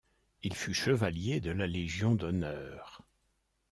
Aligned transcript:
Il 0.41 0.55
fut 0.55 0.73
Chevalier 0.73 1.41
de 1.41 1.51
la 1.51 1.67
Légion 1.67 2.15
d'honneur. 2.15 3.03